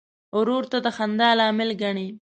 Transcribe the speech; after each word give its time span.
ورور 0.39 0.63
ته 0.71 0.77
د 0.85 0.87
خندا 0.95 1.29
لامل 1.39 1.69
ګڼې. 1.81 2.07